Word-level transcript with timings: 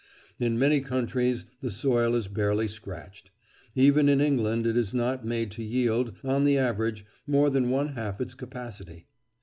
In 0.39 0.57
many 0.57 0.79
countries 0.81 1.45
the 1.61 1.69
soil 1.69 2.15
is 2.15 2.27
barely 2.27 2.67
scratched. 2.67 3.29
Even 3.75 4.09
in 4.09 4.19
England 4.19 4.65
it 4.65 4.75
is 4.75 4.95
not 4.95 5.23
made 5.23 5.51
to 5.51 5.63
yield, 5.63 6.13
on 6.23 6.43
the 6.43 6.57
average, 6.57 7.05
more 7.27 7.51
than 7.51 7.69
one 7.69 7.89
half 7.89 8.19
its 8.19 8.33
capacity." 8.33 9.05